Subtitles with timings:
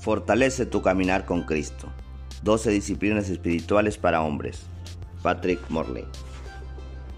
[0.00, 1.88] Fortalece tu caminar con Cristo.
[2.42, 4.62] 12 disciplinas espirituales para hombres.
[5.22, 6.06] Patrick Morley.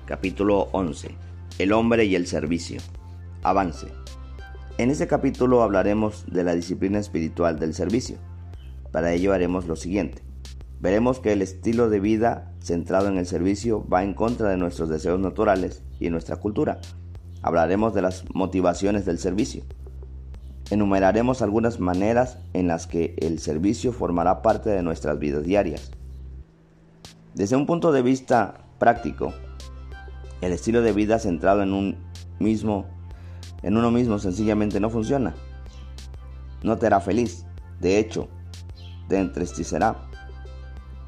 [0.05, 1.15] Capítulo 11.
[1.61, 2.81] El hombre y el servicio.
[3.45, 3.87] Avance.
[4.79, 8.17] En este capítulo hablaremos de la disciplina espiritual del servicio.
[8.91, 10.25] Para ello haremos lo siguiente.
[10.81, 14.89] Veremos que el estilo de vida centrado en el servicio va en contra de nuestros
[14.89, 16.81] deseos naturales y nuestra cultura.
[17.43, 19.63] Hablaremos de las motivaciones del servicio
[20.71, 25.91] enumeraremos algunas maneras en las que el servicio formará parte de nuestras vidas diarias.
[27.35, 29.33] Desde un punto de vista práctico,
[30.41, 31.97] el estilo de vida centrado en un
[32.39, 32.87] mismo
[33.63, 35.35] en uno mismo sencillamente no funciona.
[36.63, 37.47] No te hará feliz,
[37.81, 38.29] de hecho,
[39.09, 39.97] te entristecerá.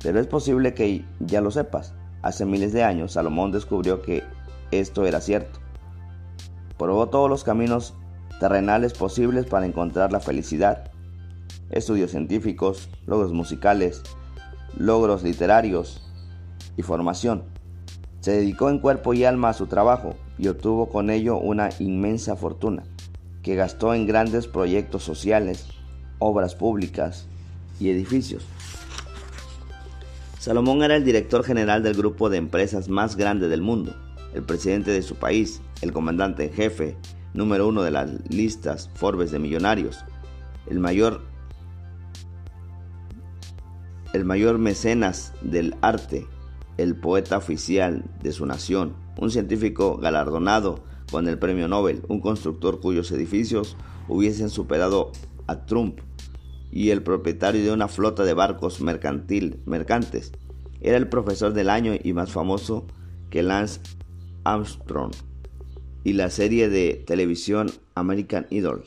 [0.02, 1.94] Pero es posible que ya lo sepas.
[2.22, 4.22] Hace miles de años Salomón descubrió que
[4.70, 5.60] esto era cierto.
[6.78, 7.94] Probó todos los caminos
[8.40, 10.90] terrenales posibles para encontrar la felicidad.
[11.70, 14.02] Estudios científicos, logros musicales,
[14.76, 16.02] logros literarios
[16.76, 17.44] y formación.
[18.20, 22.36] Se dedicó en cuerpo y alma a su trabajo y obtuvo con ello una inmensa
[22.36, 22.84] fortuna,
[23.42, 25.66] que gastó en grandes proyectos sociales,
[26.18, 27.26] obras públicas
[27.78, 28.44] y edificios.
[30.38, 33.94] Salomón era el director general del grupo de empresas más grande del mundo,
[34.34, 36.96] el presidente de su país, el comandante en jefe,
[37.34, 40.04] número uno de las listas Forbes de millonarios,
[40.66, 41.22] el mayor,
[44.12, 46.26] el mayor mecenas del arte,
[46.78, 52.80] el poeta oficial de su nación, un científico galardonado con el premio Nobel, un constructor
[52.80, 53.76] cuyos edificios
[54.08, 55.12] hubiesen superado
[55.46, 56.00] a Trump
[56.70, 60.32] y el propietario de una flota de barcos mercantil, mercantes.
[60.80, 62.86] Era el profesor del año y más famoso
[63.30, 63.80] que Lance
[64.44, 65.12] Armstrong
[66.04, 68.84] y la serie de televisión American Idol.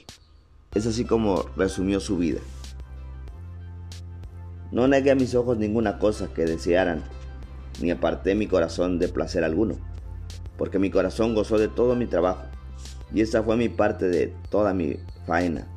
[0.75, 2.39] Es así como resumió su vida.
[4.71, 7.03] No negué a mis ojos ninguna cosa que desearan,
[7.81, 9.75] ni aparté mi corazón de placer alguno,
[10.57, 12.43] porque mi corazón gozó de todo mi trabajo,
[13.11, 15.67] y esta fue mi parte de toda mi faena.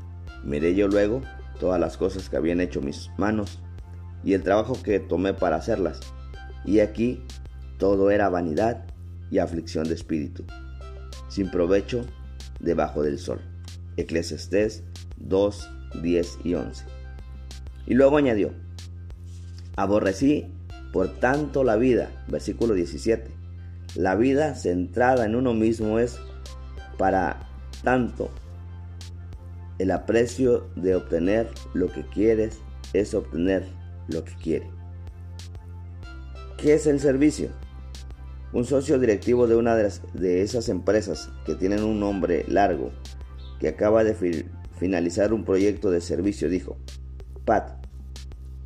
[0.45, 1.23] Miré yo luego
[1.59, 3.61] todas las cosas que habían hecho mis manos,
[4.25, 6.01] y el trabajo que tomé para hacerlas,
[6.67, 7.23] y aquí
[7.79, 8.85] todo era vanidad
[9.31, 10.45] y aflicción de espíritu
[11.31, 12.05] sin provecho
[12.59, 13.41] debajo del sol.
[13.97, 14.85] Eclesiastés
[15.17, 15.71] 2,
[16.03, 16.85] 10 y 11.
[17.87, 18.53] Y luego añadió,
[19.77, 20.53] aborrecí
[20.93, 23.31] por tanto la vida, versículo 17.
[23.95, 26.19] La vida centrada en uno mismo es
[26.99, 27.49] para
[27.83, 28.31] tanto
[29.79, 32.61] el aprecio de obtener lo que quieres
[32.93, 33.67] es obtener
[34.09, 34.71] lo que quiere.
[36.59, 37.49] ¿Qué es el servicio?
[38.53, 42.91] Un socio directivo de una de, esas empresas que tienen un nombre largo,
[43.61, 44.45] que acaba de
[44.77, 46.77] finalizar un proyecto de servicio, dijo,
[47.45, 47.87] Pat,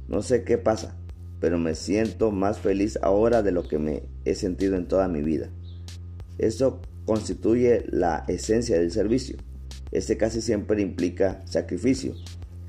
[0.09, 0.97] no sé qué pasa,
[1.39, 5.21] pero me siento más feliz ahora de lo que me he sentido en toda mi
[5.21, 5.51] vida.
[6.39, 9.37] Esto constituye la esencia del servicio.
[9.93, 12.15] Este casi siempre implica sacrificio,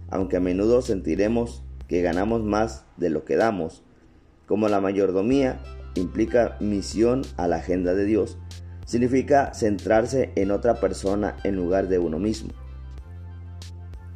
[0.09, 3.83] aunque a menudo sentiremos que ganamos más de lo que damos,
[4.47, 5.61] como la mayordomía
[5.95, 8.37] implica misión a la agenda de Dios,
[8.85, 12.51] significa centrarse en otra persona en lugar de uno mismo.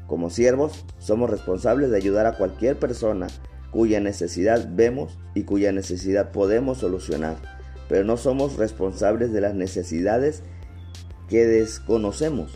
[0.08, 3.28] Como siervos, somos responsables de ayudar a cualquier persona
[3.72, 7.38] cuya necesidad vemos y cuya necesidad podemos solucionar,
[7.88, 10.44] pero no somos responsables de las necesidades
[11.28, 12.56] que desconocemos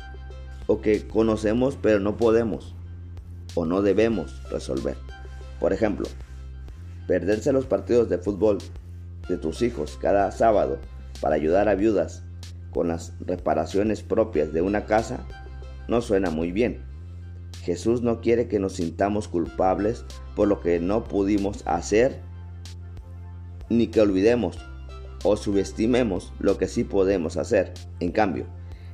[0.65, 2.75] o que conocemos pero no podemos
[3.53, 4.95] o no debemos resolver.
[5.59, 6.07] Por ejemplo,
[7.07, 8.57] perderse los partidos de fútbol
[9.27, 10.79] de tus hijos cada sábado
[11.21, 12.23] para ayudar a viudas
[12.71, 15.25] con las reparaciones propias de una casa
[15.87, 16.81] no suena muy bien.
[17.63, 22.19] Jesús no quiere que nos sintamos culpables por lo que no pudimos hacer,
[23.69, 24.57] ni que olvidemos
[25.23, 27.73] o subestimemos lo que sí podemos hacer.
[27.99, 28.45] En cambio,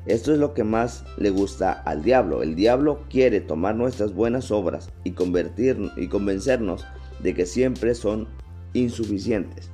[0.05, 2.43] esto es lo que más le gusta al diablo.
[2.43, 6.85] El diablo quiere tomar nuestras buenas obras y, convertir, y convencernos
[7.21, 8.27] de que siempre son
[8.73, 9.71] insuficientes.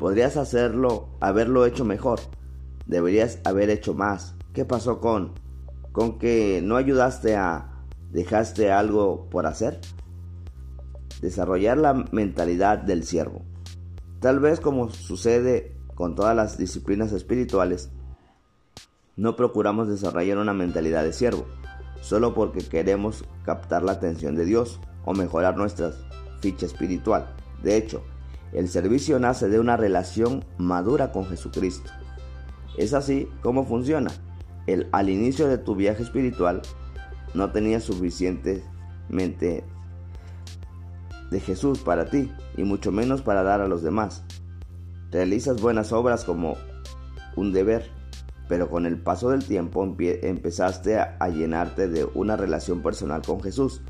[0.00, 2.20] Podrías hacerlo, haberlo hecho mejor.
[2.86, 4.34] Deberías haber hecho más.
[4.54, 5.34] ¿Qué pasó con
[5.92, 9.78] con que no ayudaste a dejaste algo por hacer?
[11.20, 13.42] Desarrollar la mentalidad del siervo.
[14.20, 17.90] Tal vez como sucede con todas las disciplinas espirituales,
[19.16, 21.44] no procuramos desarrollar una mentalidad de siervo,
[22.00, 25.92] solo porque queremos captar la atención de Dios o mejorar nuestra
[26.40, 27.34] ficha espiritual.
[27.62, 28.02] De hecho,
[28.52, 31.90] el servicio nace de una relación madura con Jesucristo.
[32.76, 34.10] Es así como funciona.
[34.66, 36.62] El, al inicio de tu viaje espiritual
[37.34, 38.64] no tenías suficiente
[39.08, 39.64] mente
[41.30, 44.24] de Jesús para ti y mucho menos para dar a los demás.
[45.10, 46.56] Realizas buenas obras como
[47.36, 47.90] un deber,
[48.48, 53.80] pero con el paso del tiempo empezaste a llenarte de una relación personal con Jesús.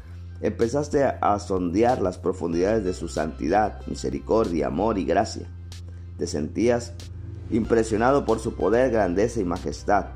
[0.42, 5.46] Empezaste a sondear las profundidades de su santidad, misericordia, amor y gracia.
[6.16, 6.94] Te sentías
[7.50, 10.06] impresionado por su poder, grandeza y majestad.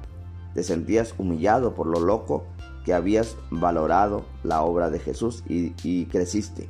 [0.54, 2.46] Te sentías humillado por lo loco
[2.86, 6.68] que habías valorado la obra de Jesús y, y creciste.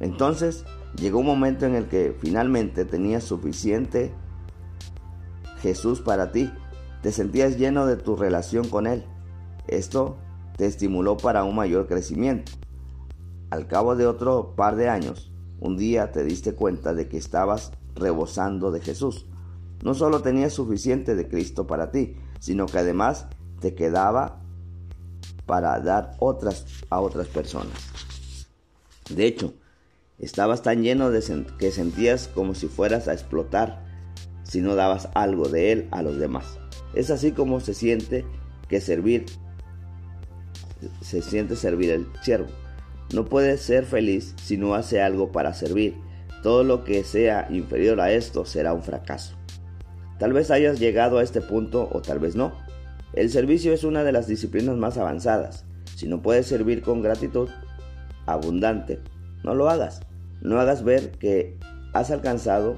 [0.00, 0.64] Entonces
[0.96, 4.12] llegó un momento en el que finalmente tenías suficiente
[5.60, 6.50] Jesús para ti.
[7.02, 9.04] Te sentías lleno de tu relación con Él.
[9.66, 10.16] Esto
[10.56, 12.52] te estimuló para un mayor crecimiento.
[13.50, 17.72] Al cabo de otro par de años, un día te diste cuenta de que estabas
[17.94, 19.26] rebosando de Jesús.
[19.82, 23.26] No solo tenías suficiente de Cristo para ti, sino que además
[23.60, 24.40] te quedaba
[25.46, 27.72] para dar otras a otras personas.
[29.08, 29.54] De hecho,
[30.18, 31.22] Estabas tan lleno de
[31.58, 33.84] que sentías como si fueras a explotar
[34.42, 36.58] si no dabas algo de él a los demás.
[36.94, 38.24] Es así como se siente
[38.68, 39.26] que servir,
[41.02, 42.48] se siente servir el siervo.
[43.12, 45.96] No puede ser feliz si no hace algo para servir.
[46.42, 49.34] Todo lo que sea inferior a esto será un fracaso.
[50.18, 52.52] Tal vez hayas llegado a este punto o tal vez no.
[53.14, 55.64] El servicio es una de las disciplinas más avanzadas.
[55.94, 57.48] Si no puedes servir con gratitud
[58.26, 59.00] abundante,
[59.42, 60.00] no lo hagas.
[60.42, 61.58] No hagas ver que
[61.94, 62.76] has alcanzado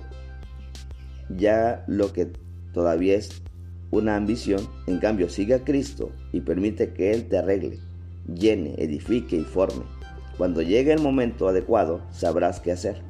[1.28, 2.32] ya lo que
[2.72, 3.42] todavía es
[3.90, 4.68] una ambición.
[4.86, 7.78] En cambio, sigue a Cristo y permite que Él te arregle,
[8.32, 9.84] llene, edifique y forme.
[10.40, 13.02] Cuando llegue el momento adecuado, sabrás qué hacer.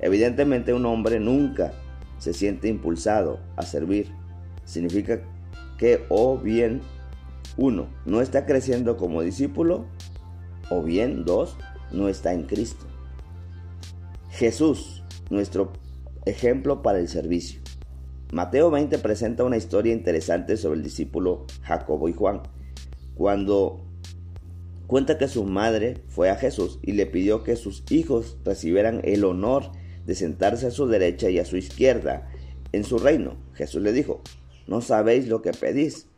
[0.00, 1.70] Evidentemente un hombre nunca
[2.18, 4.12] se siente impulsado a servir.
[4.64, 5.20] Significa
[5.78, 6.80] que o bien
[7.56, 9.86] uno no está creciendo como discípulo
[10.68, 11.56] o bien dos
[11.92, 12.84] no está en Cristo.
[14.30, 15.72] Jesús, nuestro
[16.24, 17.60] ejemplo para el servicio.
[18.32, 22.42] Mateo 20 presenta una historia interesante sobre el discípulo Jacobo y Juan,
[23.14, 23.85] cuando
[24.86, 29.24] cuenta que su madre fue a Jesús y le pidió que sus hijos recibieran el
[29.24, 29.72] honor
[30.06, 32.28] de sentarse a su derecha y a su izquierda
[32.72, 33.36] en su reino.
[33.54, 34.22] Jesús le dijo,
[34.66, 36.08] no sabéis lo que pedís.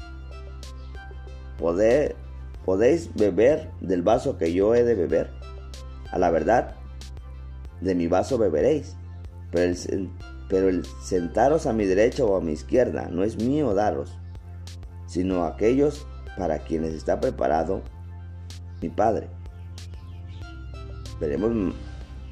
[1.56, 5.30] ¿Podéis beber del vaso que yo he de beber?
[6.10, 6.76] A la verdad,
[7.80, 8.96] de mi vaso beberéis.
[9.50, 10.10] Pero el,
[10.48, 14.18] pero el sentaros a mi derecha o a mi izquierda no es mío daros,
[15.06, 16.06] sino aquellos
[16.36, 17.82] para quienes está preparado
[18.80, 19.28] mi Padre.
[21.20, 21.74] Veremos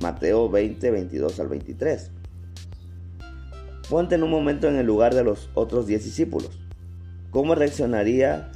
[0.01, 2.11] Mateo 20, 22 al 23.
[3.89, 6.61] Ponte en un momento en el lugar de los otros diez discípulos.
[7.31, 8.51] ¿Cómo reaccionaría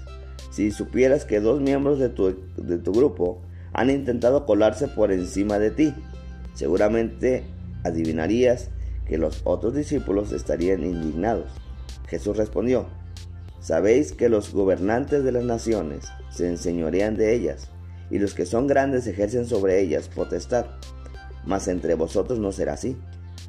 [0.50, 3.40] si supieras que dos miembros de tu, de tu grupo
[3.72, 5.94] han intentado colarse por encima de ti?
[6.54, 7.44] Seguramente
[7.84, 8.70] adivinarías
[9.06, 11.50] que los otros discípulos estarían indignados.
[12.06, 12.86] Jesús respondió,
[13.60, 17.68] Sabéis que los gobernantes de las naciones se enseñorean de ellas,
[18.10, 20.66] y los que son grandes ejercen sobre ellas potestad.
[21.46, 22.96] Mas entre vosotros no será así,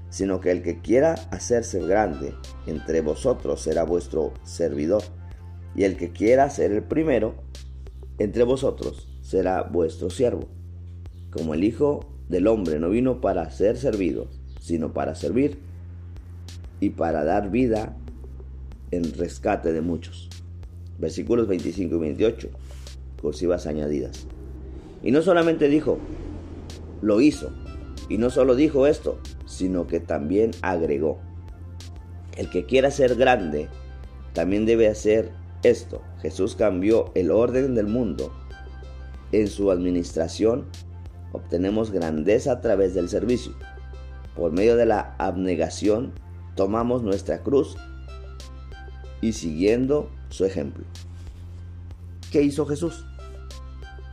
[0.09, 2.33] sino que el que quiera hacerse grande
[2.67, 5.03] entre vosotros será vuestro servidor,
[5.75, 7.35] y el que quiera ser el primero
[8.19, 10.47] entre vosotros será vuestro siervo.
[11.31, 14.27] Como el Hijo del hombre no vino para ser servido,
[14.59, 15.59] sino para servir
[16.79, 17.95] y para dar vida
[18.91, 20.29] en rescate de muchos.
[20.99, 22.49] Versículos 25 y 28,
[23.21, 24.27] cursivas añadidas.
[25.03, 25.97] Y no solamente dijo,
[27.01, 27.51] lo hizo,
[28.09, 31.19] y no solo dijo esto, sino que también agregó,
[32.37, 33.67] el que quiera ser grande,
[34.33, 35.31] también debe hacer
[35.63, 36.01] esto.
[36.21, 38.31] Jesús cambió el orden del mundo
[39.31, 40.65] en su administración
[41.31, 43.53] obtenemos grandeza a través del servicio.
[44.35, 46.13] Por medio de la abnegación
[46.55, 47.77] tomamos nuestra cruz
[49.21, 50.83] y siguiendo su ejemplo.
[52.31, 53.05] ¿Qué hizo Jesús?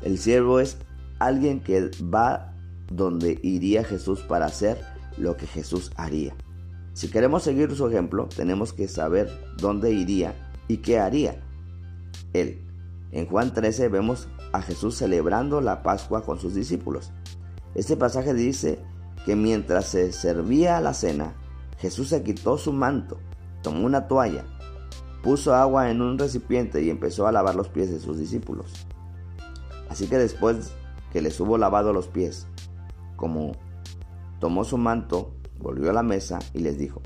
[0.02, 0.78] El siervo es
[1.18, 2.54] alguien que va
[2.90, 4.78] donde iría Jesús para hacer
[5.16, 6.34] lo que Jesús haría.
[6.94, 10.34] Si queremos seguir su ejemplo, tenemos que saber dónde iría
[10.68, 11.40] y qué haría
[12.32, 12.64] él.
[13.12, 17.10] En Juan 13 vemos a Jesús celebrando la Pascua con sus discípulos.
[17.74, 18.78] Este pasaje dice
[19.24, 21.34] que mientras se servía la cena,
[21.78, 23.18] Jesús se quitó su manto,
[23.62, 24.44] tomó una toalla,
[25.22, 28.86] puso agua en un recipiente y empezó a lavar los pies de sus discípulos.
[29.88, 30.72] Así que después
[31.12, 32.46] que les hubo lavado los pies,
[33.16, 33.52] como
[34.38, 37.00] tomó su manto, volvió a la mesa y les dijo,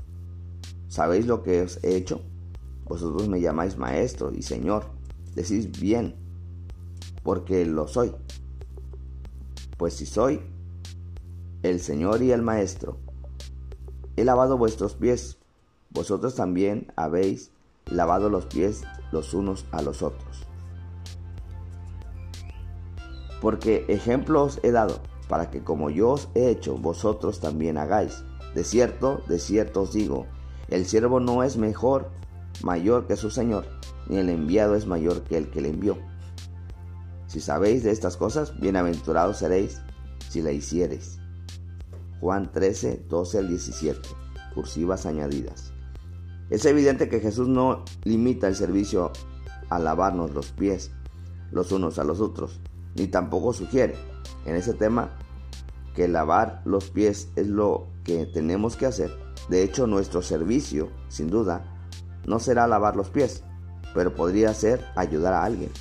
[0.87, 2.21] ¿sabéis lo que os he hecho?
[2.85, 4.85] Vosotros me llamáis maestro y señor,
[5.35, 6.15] decís bien,
[7.23, 8.13] porque lo soy.
[9.77, 10.41] Pues si soy
[11.63, 12.97] el Señor y el Maestro,
[14.17, 15.37] he lavado vuestros pies,
[15.89, 17.51] vosotros también habéis
[17.85, 20.47] lavado los pies los unos a los otros.
[23.43, 28.23] Porque ejemplos he dado, para que como yo os he hecho, vosotros también hagáis.
[28.55, 30.27] De cierto, de cierto os digo,
[30.69, 32.09] el siervo no es mejor,
[32.63, 33.65] mayor que su Señor,
[34.07, 35.97] ni el enviado es mayor que el que le envió.
[37.27, 39.81] Si sabéis de estas cosas, bienaventurados seréis
[40.29, 41.19] si la hiciereis.
[42.21, 43.99] Juan 13, 12 al 17,
[44.55, 45.73] cursivas añadidas.
[46.49, 49.11] Es evidente que Jesús no limita el servicio
[49.69, 50.91] a lavarnos los pies
[51.53, 52.59] los unos a los otros,
[52.95, 53.95] ni tampoco sugiere
[54.45, 55.11] en ese tema
[55.95, 59.11] que lavar los pies es lo que tenemos que hacer.
[59.49, 61.65] De hecho, nuestro servicio, sin duda,
[62.25, 63.43] no será lavar los pies,
[63.93, 65.71] pero podría ser ayudar a alguien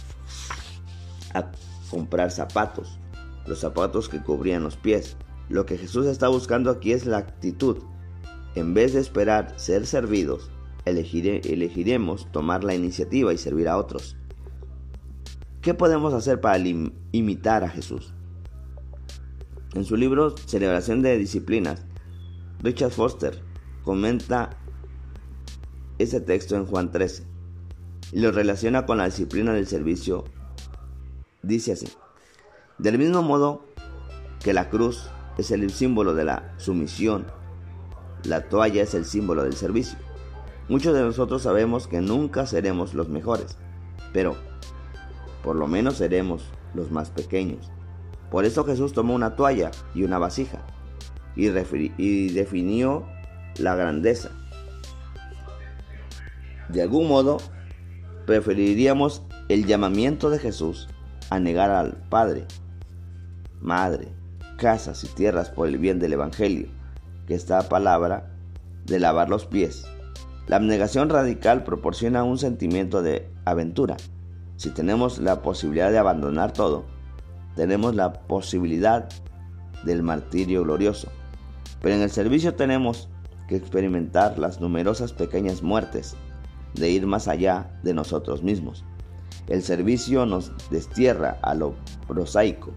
[1.35, 1.51] a
[1.91, 2.99] comprar zapatos,
[3.47, 5.17] los zapatos que cubrían los pies.
[5.49, 7.79] Lo que Jesús está buscando aquí es la actitud.
[8.55, 10.51] En vez de esperar ser servidos,
[10.85, 14.17] elegiremos tomar la iniciativa y servir a otros.
[15.63, 16.59] ¿Qué podemos hacer para
[17.13, 18.13] imitar a Jesús?
[19.75, 21.85] En su libro Celebración de Disciplinas,
[22.65, 23.41] Richard Foster
[23.85, 24.51] comenta
[26.01, 27.25] ese texto en Juan 13
[28.11, 30.25] y lo relaciona con la disciplina del servicio.
[31.45, 31.87] Dice así,
[32.79, 33.65] del mismo modo
[34.43, 37.25] que la cruz es el símbolo de la sumisión,
[38.25, 39.97] la toalla es el símbolo del servicio.
[40.69, 43.59] Muchos de nosotros sabemos que nunca seremos los mejores,
[44.13, 44.37] pero
[45.43, 46.45] por lo menos seremos
[46.75, 47.71] los más pequeños.
[48.31, 50.65] Por eso Jesús tomó una toalla y una vasija
[51.37, 53.05] y, definió
[53.59, 54.31] la grandeza.
[56.69, 57.39] De algún modo,
[58.27, 60.89] preferiríamos el llamamiento de Jesús
[61.31, 62.47] a negar al Padre,
[63.61, 64.09] Madre,
[64.59, 66.69] casas y tierras por el bien del Evangelio,
[67.27, 68.31] que esta palabra
[68.87, 69.87] de lavar los pies
[70.47, 73.97] la abnegación radical proporciona un sentimiento de aventura.
[74.63, 76.85] Si tenemos la posibilidad de abandonar todo,
[77.57, 79.09] tenemos la posibilidad
[79.85, 81.09] del martirio glorioso.
[81.81, 83.09] Pero en el servicio tenemos
[83.49, 86.15] que experimentar las numerosas pequeñas muertes,
[86.75, 88.85] de ir más allá de nosotros mismos.
[89.49, 91.75] El servicio nos destierra a lo
[92.07, 92.71] prosaico,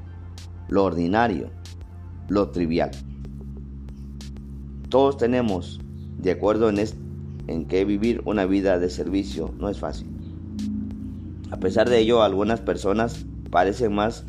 [0.67, 1.51] lo ordinario,
[2.29, 2.89] lo trivial.
[4.89, 5.79] Todos tenemos,
[6.17, 6.83] de acuerdo en,
[7.45, 10.14] en que vivir una vida de servicio no es fácil.
[11.55, 14.25] A pesar de ello, algunas personas parecen más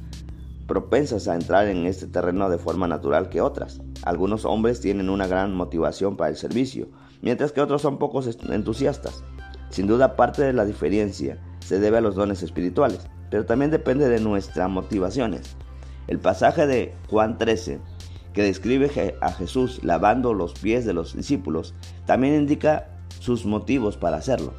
[0.68, 3.80] propensas a entrar en este terreno de forma natural que otras.
[4.04, 6.86] Algunos hombres tienen una gran motivación para el servicio,
[7.22, 9.24] mientras que otros son pocos entusiastas.
[9.70, 14.08] Sin duda parte de la diferencia se debe a los dones espirituales, pero también depende
[14.08, 15.56] de nuestras motivaciones.
[16.06, 17.80] El pasaje de Juan 13,
[18.34, 21.74] que describe a Jesús lavando los pies de los discípulos,
[22.06, 22.86] también indica
[23.18, 24.54] sus motivos para hacerlo.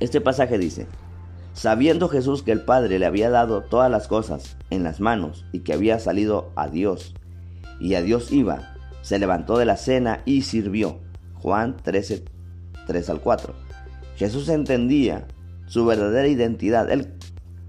[0.00, 0.86] Este pasaje dice,
[1.52, 5.60] sabiendo Jesús que el Padre le había dado todas las cosas en las manos y
[5.60, 7.14] que había salido a Dios,
[7.80, 10.98] y a Dios iba, se levantó de la cena y sirvió.
[11.34, 12.24] Juan 13,
[12.86, 13.54] 3 al 4.
[14.16, 15.26] Jesús entendía
[15.66, 17.12] su verdadera identidad, él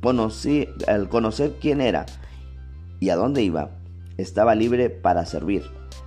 [0.01, 2.05] conocía, al conocer quién era
[2.99, 3.71] y a dónde iba,
[4.17, 5.63] estaba libre para servir.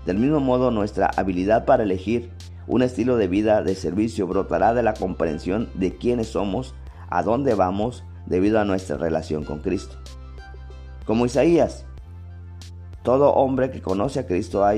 [0.07, 2.31] Del mismo modo, nuestra habilidad para elegir
[2.69, 6.75] un estilo de vida de servicio brotará de la comprensión de quiénes somos,
[7.09, 9.97] a dónde vamos, debido a nuestra relación con Cristo.
[11.07, 11.87] Como Isaías,
[13.03, 14.75] todo hombre que conoce a Cristo ha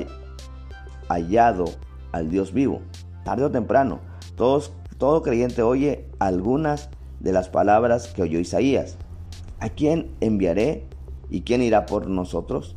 [1.09, 1.65] hallado
[2.13, 2.81] al Dios vivo.
[3.25, 3.99] Tarde o temprano,
[4.37, 8.97] todos, todo creyente oye algunas de las palabras que oyó Isaías.
[9.59, 10.87] ¿A quién enviaré
[11.29, 12.77] y quién irá por nosotros?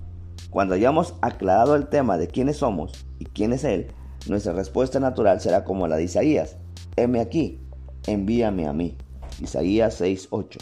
[0.49, 3.91] Cuando hayamos aclarado el tema de quiénes somos y quién es Él,
[4.27, 6.57] nuestra respuesta natural será como la de Isaías.
[6.95, 7.59] Heme aquí,
[8.07, 8.95] envíame a mí.
[9.41, 10.59] Isaías 6:8.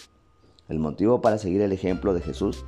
[0.69, 2.65] El motivo para seguir el ejemplo de Jesús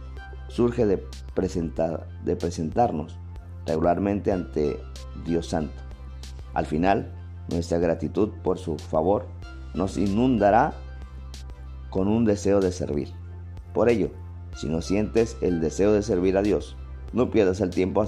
[0.50, 3.18] surge de, presentar, de presentarnos
[3.66, 4.78] regularmente ante
[5.26, 5.74] Dios Santo.
[6.54, 7.12] Al final,
[7.50, 9.26] nuestra gratitud por su favor
[9.74, 10.74] nos inundará
[11.90, 13.10] con un deseo de servir.
[13.74, 14.12] Por ello,
[14.56, 16.76] si no sientes el deseo de servir a Dios,
[17.14, 18.06] no pierdas el tiempo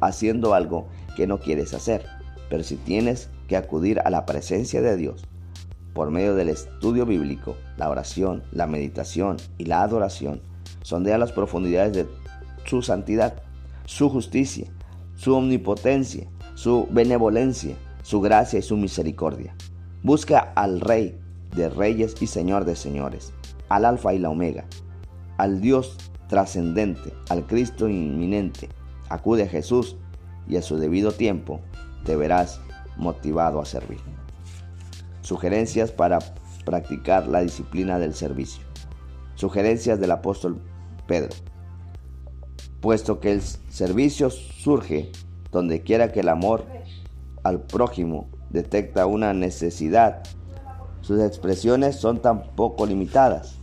[0.00, 2.17] haciendo algo que no quieres hacer.
[2.48, 5.24] Pero si tienes que acudir a la presencia de Dios
[5.94, 10.40] por medio del estudio bíblico, la oración, la meditación y la adoración,
[10.82, 12.06] sondea las profundidades de
[12.64, 13.42] su santidad,
[13.84, 14.66] su justicia,
[15.16, 19.54] su omnipotencia, su benevolencia, su gracia y su misericordia.
[20.02, 21.18] Busca al Rey
[21.56, 23.32] de reyes y Señor de señores,
[23.68, 24.64] al Alfa y la Omega,
[25.38, 25.96] al Dios
[26.28, 28.68] trascendente, al Cristo inminente.
[29.08, 29.96] Acude a Jesús
[30.48, 31.60] y a su debido tiempo
[32.04, 32.60] te verás
[32.96, 34.00] motivado a servir.
[35.22, 36.18] Sugerencias para
[36.64, 38.62] practicar la disciplina del servicio.
[39.34, 40.60] Sugerencias del apóstol
[41.06, 41.34] Pedro.
[42.80, 45.10] Puesto que el servicio surge
[45.50, 46.66] donde quiera que el amor
[47.42, 50.22] al prójimo detecta una necesidad,
[51.00, 53.58] sus expresiones son tan poco limitadas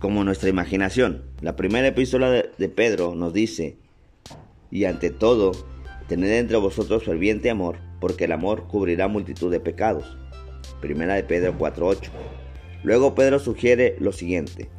[0.00, 1.22] como nuestra imaginación.
[1.42, 3.76] La primera epístola de, Pedro nos dice,
[4.70, 5.52] y ante todo,
[6.08, 10.16] tened entre vosotros ferviente amor, porque el amor cubrirá multitud de pecados.
[10.80, 12.10] Primera de Pedro 4.8.
[12.82, 14.70] Luego Pedro sugiere lo siguiente,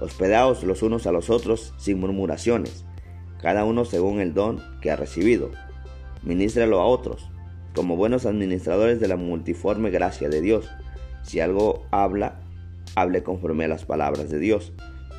[0.00, 2.84] hospedaos los unos a los otros sin murmuraciones,
[3.40, 5.50] cada uno según el don que ha recibido.
[6.22, 7.30] Ministralo a otros,
[7.74, 10.68] como buenos administradores de la multiforme gracia de Dios.
[11.22, 12.40] Si algo habla,
[12.94, 14.72] hable conforme a las palabras de Dios.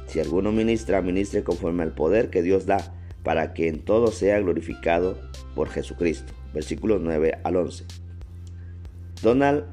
[0.08, 2.94] Si alguno ministra, ministre conforme al poder que Dios da,
[3.28, 5.18] para que en todo sea glorificado
[5.54, 6.32] por Jesucristo.
[6.54, 7.84] Versículos 9 al 11.
[9.22, 9.66] Donald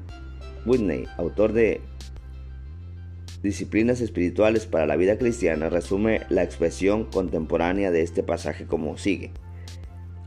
[0.65, 1.79] Whitney, autor de
[3.43, 9.31] Disciplinas Espirituales para la Vida Cristiana, resume la expresión contemporánea de este pasaje como sigue.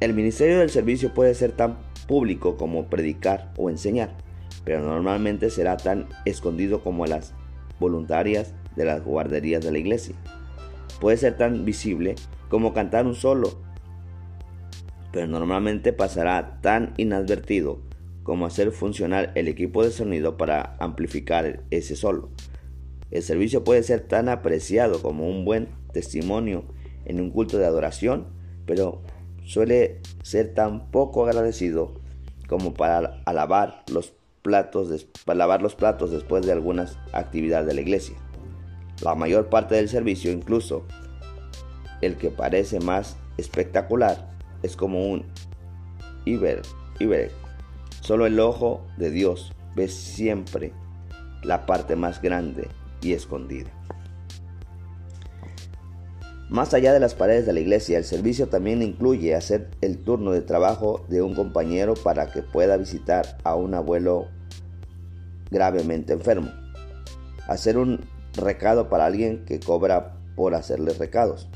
[0.00, 4.16] El ministerio del servicio puede ser tan público como predicar o enseñar,
[4.64, 7.35] pero normalmente será tan escondido como las
[7.78, 10.14] voluntarias de las guarderías de la iglesia.
[10.99, 12.14] Puede ser tan visible
[12.49, 13.59] como cantar un solo,
[15.12, 17.81] pero normalmente pasará tan inadvertido
[18.23, 22.31] como hacer funcionar el equipo de sonido para amplificar ese solo.
[23.11, 26.64] El servicio puede ser tan apreciado como un buen testimonio
[27.07, 28.26] en un culto de adoración,
[28.67, 29.00] pero
[29.45, 31.95] suele ser tan poco agradecido
[32.49, 33.85] como para alabar
[35.26, 38.17] lavar los platos después de algunas actividades de la iglesia.
[39.03, 40.85] La mayor parte del servicio, incluso
[42.00, 44.30] el que parece más espectacular,
[44.62, 45.24] es como un
[46.24, 46.62] Iber,
[46.98, 47.30] Iber.
[48.00, 50.72] Solo el ojo de Dios ve siempre
[51.42, 52.68] la parte más grande
[53.00, 53.70] y escondida.
[56.48, 60.32] Más allá de las paredes de la iglesia, el servicio también incluye hacer el turno
[60.32, 64.28] de trabajo de un compañero para que pueda visitar a un abuelo
[65.50, 66.50] gravemente enfermo.
[67.46, 68.00] Hacer un
[68.34, 71.48] recado para alguien que cobra por hacerle recados.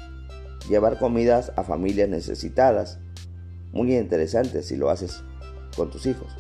[0.69, 2.99] Llevar comidas a familias necesitadas.
[3.73, 5.23] Muy interesante si lo haces
[5.77, 6.37] con tus hijos.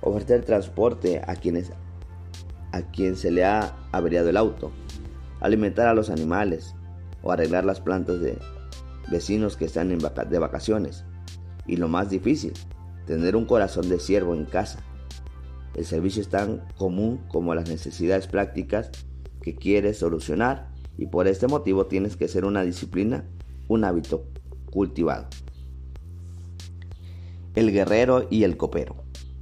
[0.00, 1.72] Ofrecer transporte a quienes
[2.72, 4.70] a quien se le ha averiado el auto.
[5.40, 6.74] Alimentar a los animales
[7.22, 8.38] o arreglar las plantas de
[9.10, 11.04] vecinos que están de vacaciones.
[11.66, 12.52] Y lo más difícil,
[13.06, 14.78] tener un corazón de siervo en casa
[15.74, 18.90] el servicio es tan común como las necesidades prácticas
[19.40, 23.24] que quieres solucionar y por este motivo tienes que ser una disciplina,
[23.68, 24.24] un hábito
[24.70, 25.28] cultivado.
[27.54, 28.96] El guerrero y el copero.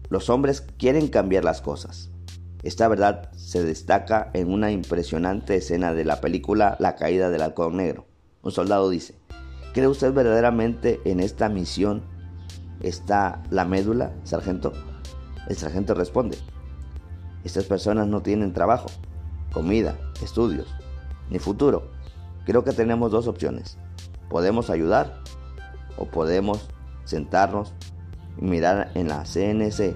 [0.08, 2.10] Los hombres quieren cambiar las cosas.
[2.62, 7.76] Esta verdad se destaca en una impresionante escena de la película La caída del halcón
[7.76, 8.06] negro.
[8.42, 9.14] Un soldado dice,
[9.74, 12.02] ¿cree usted verdaderamente en esta misión
[12.80, 14.72] está la médula, sargento?
[15.48, 16.38] El sargento responde,
[17.44, 18.88] estas personas no tienen trabajo,
[19.52, 20.68] comida, estudios,
[21.30, 21.90] ni futuro.
[22.44, 23.78] Creo que tenemos dos opciones.
[24.28, 25.22] Podemos ayudar
[25.96, 26.68] o podemos
[27.04, 27.74] sentarnos
[28.38, 29.94] y mirar en la CNC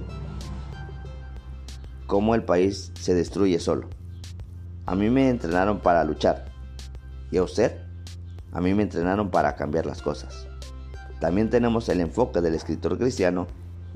[2.07, 3.89] cómo el país se destruye solo.
[4.87, 6.47] A mí me entrenaron para luchar.
[7.31, 7.81] ¿Y a usted?
[8.53, 10.47] A mí me entrenaron para cambiar las cosas.
[11.21, 13.47] También tenemos el enfoque del escritor cristiano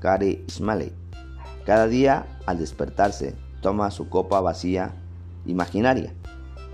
[0.01, 0.93] Gary Smalley
[1.67, 4.95] cada día, al despertarse, toma su copa vacía
[5.47, 6.15] imaginaria,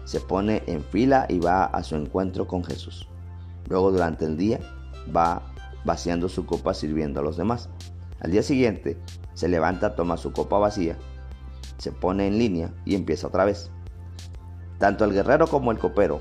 [0.05, 3.09] se pone en fila y va a su encuentro con Jesús.
[3.69, 4.61] Luego durante el día
[5.15, 5.43] va
[5.85, 7.69] vaciando su copa sirviendo a los demás.
[8.21, 8.99] Al día siguiente
[9.35, 10.97] se levanta, toma su copa vacía,
[11.79, 13.71] se pone en línea y empieza otra vez.
[14.79, 16.21] Tanto el guerrero como el copero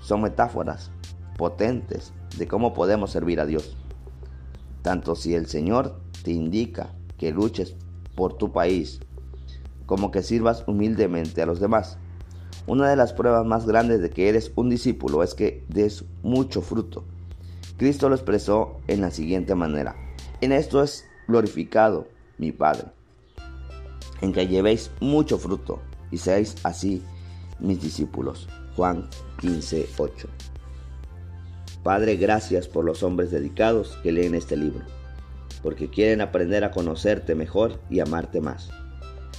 [0.00, 0.90] son metáforas
[1.36, 3.76] potentes de cómo podemos servir a Dios.
[4.82, 7.76] Tanto si el Señor te indica que luches
[8.14, 9.00] por tu país,
[9.86, 11.98] como que sirvas humildemente a los demás.
[12.66, 16.62] Una de las pruebas más grandes de que eres un discípulo es que des mucho
[16.62, 17.04] fruto.
[17.76, 19.96] Cristo lo expresó en la siguiente manera.
[20.40, 22.86] En esto es glorificado mi Padre,
[24.20, 27.02] en que llevéis mucho fruto y seáis así
[27.58, 28.48] mis discípulos.
[28.76, 29.08] Juan
[29.40, 30.28] 15, 8.
[31.82, 34.84] Padre, gracias por los hombres dedicados que leen este libro
[35.64, 38.68] porque quieren aprender a conocerte mejor y amarte más.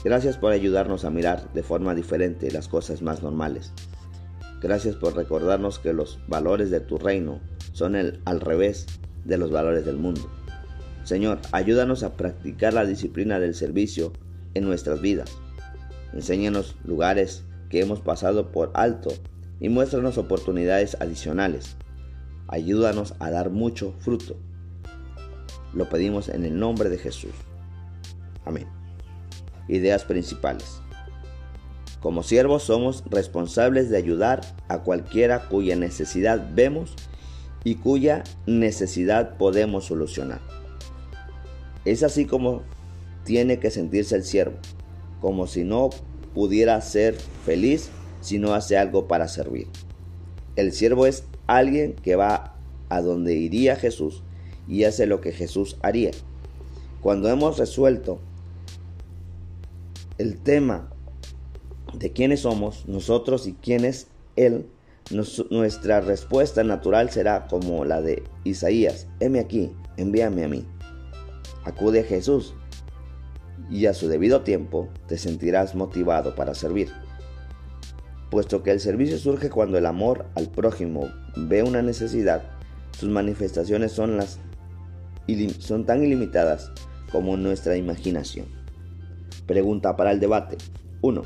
[0.06, 3.74] Gracias por ayudarnos a mirar de forma diferente las cosas más normales.
[4.62, 7.40] Gracias por recordarnos que los valores de tu reino
[7.74, 8.86] son el al revés
[9.24, 10.22] de los valores del mundo.
[11.06, 14.14] Señor, ayúdanos a practicar la disciplina del servicio
[14.54, 15.32] en nuestras vidas.
[16.14, 19.10] Enséñanos lugares que hemos pasado por alto
[19.60, 21.78] y muéstranos oportunidades adicionales.
[22.48, 24.38] Ayúdanos a dar mucho fruto.
[25.74, 27.34] Lo pedimos en el nombre de Jesús.
[28.46, 28.68] Amén.
[29.68, 30.82] Ideas principales.
[32.00, 36.94] Como siervos somos responsables de ayudar a cualquiera cuya necesidad vemos
[37.64, 40.40] y cuya necesidad podemos solucionar.
[41.84, 42.62] Es así como
[43.24, 44.58] tiene que sentirse el siervo,
[45.20, 45.90] como si no
[46.36, 47.90] pudiera ser feliz
[48.22, 49.68] si no hace algo para servir.
[50.56, 52.56] El siervo es alguien que va
[52.90, 54.22] a donde iría Jesús
[54.68, 56.12] y hace lo que Jesús haría.
[57.02, 58.20] Cuando hemos resuelto
[60.18, 60.90] el tema
[61.94, 64.68] de quiénes somos nosotros y quién es Él,
[65.52, 70.66] nuestra respuesta natural será como la de Isaías, heme aquí, envíame a mí.
[71.64, 72.56] Acude a Jesús
[73.70, 76.92] y a su debido tiempo te sentirás motivado para servir.
[78.32, 82.44] Puesto que el servicio surge cuando el amor al prójimo ve una necesidad,
[82.98, 84.40] sus manifestaciones son, las,
[85.60, 86.72] son tan ilimitadas
[87.12, 88.65] como nuestra imaginación.
[89.46, 90.58] Pregunta para el debate.
[91.02, 91.22] 1.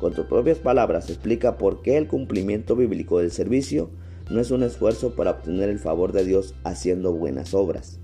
[0.00, 3.90] Con tus propias palabras explica por qué el cumplimiento bíblico del servicio
[4.30, 8.00] no es un esfuerzo para obtener el favor de Dios haciendo buenas obras.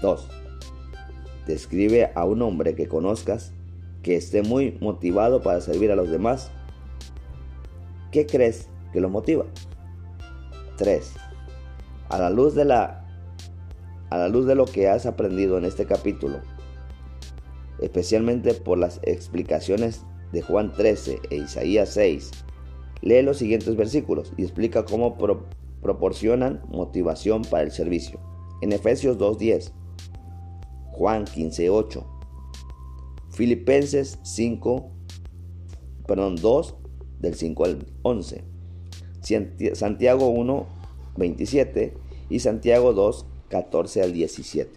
[0.00, 0.28] 2.
[1.46, 3.52] Describe a un hombre que conozcas
[4.02, 6.50] que esté muy motivado para servir a los demás.
[8.12, 9.44] ¿Qué crees que lo motiva?
[10.76, 11.12] 3.
[12.08, 13.04] A la luz de la
[14.10, 16.40] a la luz de lo que has aprendido en este capítulo,
[17.80, 22.30] especialmente por las explicaciones de Juan 13 e Isaías 6,
[23.02, 25.16] lee los siguientes versículos y explica cómo
[25.82, 28.20] proporcionan motivación para el servicio.
[28.60, 29.72] En Efesios 2.10,
[30.92, 32.04] Juan 15.8,
[33.30, 34.90] Filipenses 5,
[36.06, 36.74] perdón, 2
[37.20, 38.44] del 5 al 11,
[39.74, 40.66] Santiago 1,
[41.16, 41.94] 27
[42.30, 44.72] y Santiago 2, 14 al 17.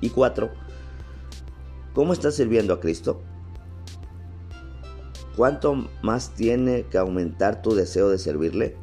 [0.00, 0.63] Y 4.
[1.94, 3.22] ¿Cómo estás sirviendo a Cristo?
[5.36, 8.76] ¿Cuánto más tiene que aumentar tu deseo de servirle?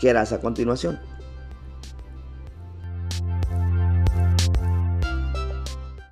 [0.00, 0.98] ¿Qué harás a continuación?